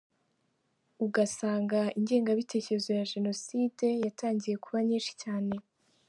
[1.05, 5.53] Ugasanga ingengabitekerezo ya Jenoside yatangiye kuba nyinshi cyane.